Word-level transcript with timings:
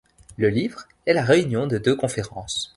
Le 0.37 0.49
livre 0.49 0.87
est 1.05 1.13
la 1.13 1.23
réunion 1.23 1.67
de 1.67 1.77
deux 1.77 1.95
conférences. 1.95 2.69